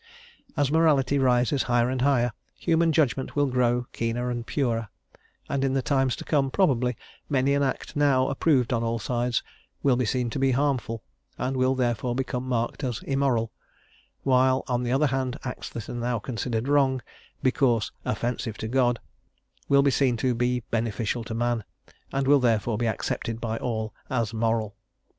[0.57, 4.87] As morality rises higher and higher, human judgment will grow keener and purer,
[5.47, 6.97] and in the times to come probably
[7.29, 9.43] many an act now approved on all sides
[9.83, 11.03] will be seen to be harmful,
[11.37, 13.51] and will therefore become marked as immoral,
[14.23, 17.03] while, on the other hand, acts that are now considered wrong,
[17.43, 18.99] because "offensive to God,"
[19.69, 21.63] will be seen to be beneficial to man,
[22.11, 24.75] and will therefore be accepted by all as moral.